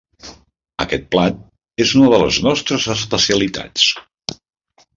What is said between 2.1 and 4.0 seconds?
de les nostres especialitats.